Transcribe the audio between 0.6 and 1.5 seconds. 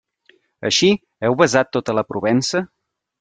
Així, ¿heu